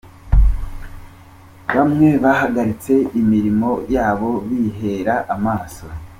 Bamwe 1.75 2.07
bahagaritse 2.23 2.93
imirimo 3.19 3.69
yabo 3.95 4.31
bihera 4.47 5.15
amaso. 5.35 5.85